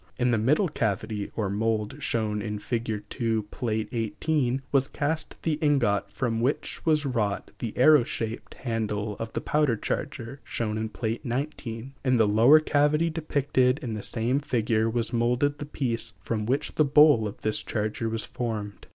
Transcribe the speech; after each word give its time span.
In 0.17 0.31
the 0.31 0.39
middle 0.39 0.67
cavity 0.67 1.29
or 1.35 1.47
mould 1.47 1.97
shown 2.01 2.41
in 2.41 2.57
Fig. 2.57 3.03
2, 3.07 3.43
Pl. 3.51 3.67
XVIII, 3.93 4.59
was 4.71 4.87
cast 4.87 5.35
the 5.43 5.59
ingot 5.61 6.05
from 6.11 6.41
which 6.41 6.83
was 6.87 7.05
wrought 7.05 7.51
the 7.59 7.77
arrow 7.77 8.03
shaped 8.03 8.55
handle 8.55 9.15
of 9.17 9.31
the 9.33 9.41
powder 9.41 9.77
charger 9.77 10.39
shown 10.43 10.79
in 10.79 10.89
Pl. 10.89 11.17
XIX; 11.23 11.91
in 12.03 12.17
the 12.17 12.27
lower 12.27 12.59
cavity 12.59 13.11
depicted 13.11 13.77
in 13.83 13.93
the 13.93 14.01
same 14.01 14.39
figure 14.39 14.89
was 14.89 15.13
moulded 15.13 15.59
the 15.59 15.67
piece 15.67 16.13
from 16.23 16.47
which 16.47 16.73
the 16.73 16.83
bowl 16.83 17.27
of 17.27 17.41
this 17.43 17.61
charger 17.61 18.09
was 18.09 18.25
formed. 18.25 18.87